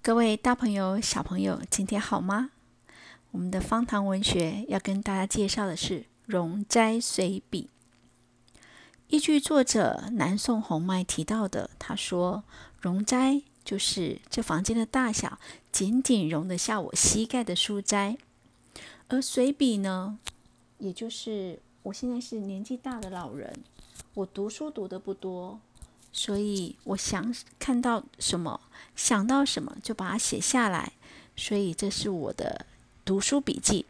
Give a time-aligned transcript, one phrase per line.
[0.00, 2.50] 各位大朋友、小朋友，今天好吗？
[3.32, 7.68] 我们的方糖文学要跟大家介绍的是《容斋随笔》。
[9.08, 12.44] 依据作者南宋洪迈提到的，他说
[12.80, 15.38] ：“容斋就是这房间的大小，
[15.70, 18.16] 仅仅容得下我膝盖的书斋；
[19.08, 20.18] 而随笔呢，
[20.78, 23.52] 也就是我现在是年纪大的老人，
[24.14, 25.60] 我读书读的不多。”
[26.18, 28.60] 所以，我想看到什么，
[28.96, 30.92] 想到什么，就把它写下来。
[31.36, 32.66] 所以，这是我的
[33.04, 33.86] 读书笔记。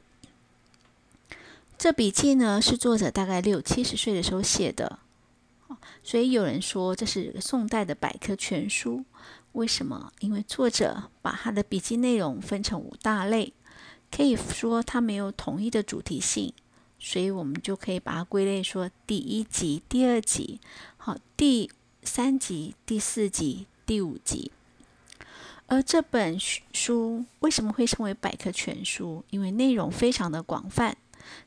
[1.79, 4.99] 这笔记呢，是作者大概六七十岁的时候写的。
[6.03, 9.07] 所以有人说这是宋代的百科全书。
[9.53, 10.13] 为什么？
[10.21, 13.55] 因为作者把他的笔记内容分成五大类，
[14.11, 16.53] 可以说他没有统一的主题性，
[16.99, 20.61] 所以我们就可以把它归类说第一集、第二集，
[20.99, 21.71] 好第。
[22.09, 24.51] 三集、第四集、第五集，
[25.67, 29.23] 而这本书为什么会称为百科全书？
[29.29, 30.97] 因为内容非常的广泛，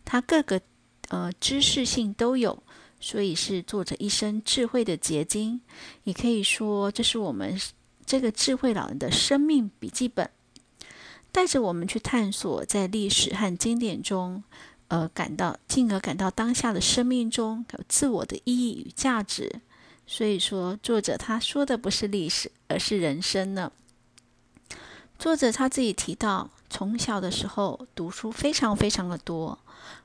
[0.05, 0.61] 它各个
[1.09, 2.61] 呃知识性都有，
[2.99, 5.61] 所以是作者一生智慧的结晶。
[6.03, 7.59] 也可以说，这是我们
[8.05, 10.29] 这个智慧老人的生命笔记本，
[11.31, 14.43] 带着我们去探索在历史和经典中，
[14.89, 19.59] 呃，感到进而感到当下的生命中有自我的意义与价值。
[20.11, 23.71] 所以说，作者他说的不是历史，而是人生呢。
[25.17, 29.57] 作者他自己提到，从小的时候读书非常非常的多，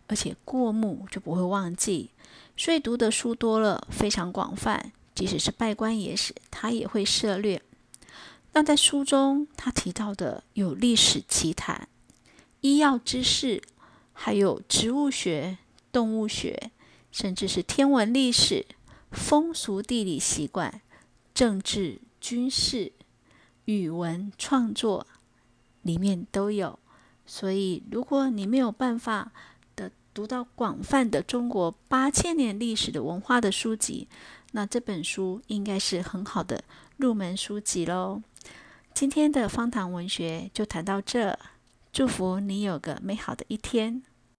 [0.07, 2.11] 而且过目就不会忘记，
[2.57, 4.93] 所以读的书多了，非常广泛。
[5.13, 7.61] 即使是拜官野史，他也会涉略。
[8.53, 11.89] 那在书中，他提到的有历史奇谈、
[12.61, 13.61] 医药知识，
[14.13, 15.59] 还有植物学、
[15.91, 16.71] 动物学，
[17.11, 18.65] 甚至是天文历史。
[19.13, 20.81] 风俗、地理习惯、
[21.35, 22.93] 政治、军事、
[23.65, 25.07] 语文创作
[25.83, 26.79] 里面都有。
[27.25, 29.33] 所以，如果你没有办法
[29.75, 34.07] 的读到广泛的中国八千年历史的文化的书籍，
[34.53, 36.63] 那这本书应该是很好的
[36.97, 38.23] 入门书籍喽。
[38.95, 41.39] 今天的方糖文学就谈到这，
[41.93, 44.03] 祝福你有个美好的一天。